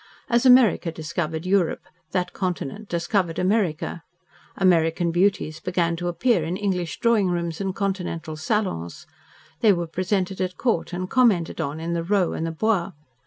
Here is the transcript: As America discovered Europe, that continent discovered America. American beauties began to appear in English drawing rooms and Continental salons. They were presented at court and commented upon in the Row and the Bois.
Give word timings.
As 0.29 0.47
America 0.47 0.91
discovered 0.91 1.45
Europe, 1.45 1.83
that 2.11 2.33
continent 2.33 2.89
discovered 2.89 3.37
America. 3.37 4.01
American 4.57 5.11
beauties 5.11 5.59
began 5.59 5.95
to 5.97 6.07
appear 6.07 6.43
in 6.43 6.57
English 6.57 6.99
drawing 6.99 7.27
rooms 7.27 7.61
and 7.61 7.75
Continental 7.75 8.35
salons. 8.35 9.05
They 9.59 9.73
were 9.73 9.85
presented 9.85 10.41
at 10.41 10.57
court 10.57 10.91
and 10.91 11.07
commented 11.07 11.59
upon 11.59 11.79
in 11.79 11.93
the 11.93 12.01
Row 12.03 12.33
and 12.33 12.47
the 12.47 12.51
Bois. 12.51 12.93